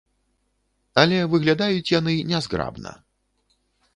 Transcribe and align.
Але 1.01 1.19
выглядаюць 1.33 1.91
яны 1.99 2.13
нязграбна. 2.31 2.91